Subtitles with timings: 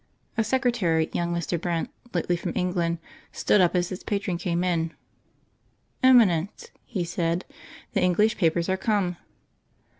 [0.35, 1.61] A secretary, young Mr.
[1.61, 2.97] Brent, lately from England,
[3.31, 4.93] stood up as his patron came in.
[6.01, 7.45] "Eminence," he said,
[7.93, 9.17] "the English papers are come."